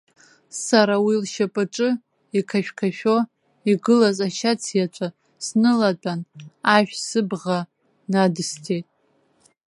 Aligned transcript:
Сара 0.65 0.95
уи 1.05 1.15
лшьапаҿы 1.21 1.89
иқашәқашәо 2.39 3.17
игылаз 3.71 4.17
ашьац 4.27 4.61
иаҵәа 4.77 5.07
снылатәан, 5.45 6.19
ашә 6.75 6.95
сыбӷа 7.07 7.59
надысҵеит. 8.11 8.87